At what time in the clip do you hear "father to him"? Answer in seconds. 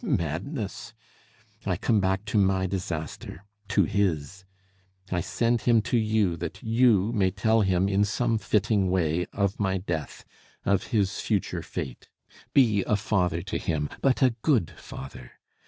12.95-13.89